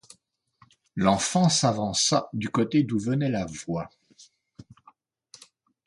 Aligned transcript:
L’enfant 0.95 1.47
s’avança 1.47 2.27
du 2.33 2.49
côté 2.49 2.81
d’où 2.81 2.97
venait 2.97 3.29
la 3.29 3.45
voix. 3.45 3.87